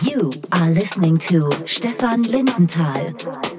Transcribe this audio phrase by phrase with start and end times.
[0.00, 3.51] You are listening to Stefan Lindenthal.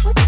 [0.00, 0.21] what?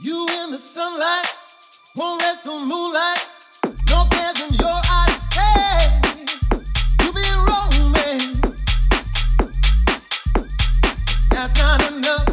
[0.00, 1.26] You in the sunlight,
[1.94, 3.26] won't rest on moonlight.
[3.88, 4.04] No
[4.48, 5.18] in your eyes.
[5.32, 6.00] Hey,
[7.02, 7.22] you be.
[11.30, 12.25] That's not enough.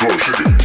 [0.00, 0.59] To the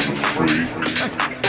[0.00, 1.39] floor.